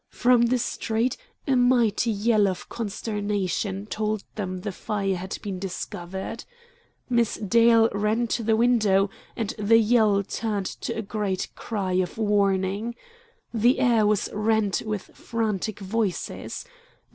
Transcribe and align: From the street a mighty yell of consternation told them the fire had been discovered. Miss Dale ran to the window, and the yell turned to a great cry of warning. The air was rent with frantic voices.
From 0.09 0.47
the 0.47 0.57
street 0.57 1.15
a 1.47 1.55
mighty 1.55 2.09
yell 2.09 2.47
of 2.47 2.69
consternation 2.69 3.85
told 3.85 4.23
them 4.33 4.61
the 4.61 4.71
fire 4.71 5.15
had 5.15 5.37
been 5.43 5.59
discovered. 5.59 6.43
Miss 7.07 7.35
Dale 7.35 7.87
ran 7.91 8.25
to 8.29 8.41
the 8.41 8.55
window, 8.55 9.11
and 9.35 9.53
the 9.59 9.77
yell 9.77 10.23
turned 10.23 10.65
to 10.65 10.97
a 10.97 11.03
great 11.03 11.49
cry 11.53 11.91
of 11.93 12.17
warning. 12.17 12.95
The 13.53 13.79
air 13.79 14.07
was 14.07 14.27
rent 14.33 14.81
with 14.83 15.03
frantic 15.13 15.79
voices. 15.79 16.65